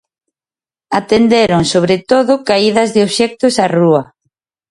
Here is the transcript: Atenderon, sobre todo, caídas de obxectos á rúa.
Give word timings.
Atenderon, 0.99 1.63
sobre 1.73 1.95
todo, 2.11 2.31
caídas 2.49 2.89
de 2.95 2.99
obxectos 3.07 3.53
á 3.63 3.65
rúa. 3.77 4.03